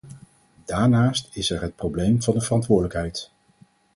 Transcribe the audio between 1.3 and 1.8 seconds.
is er het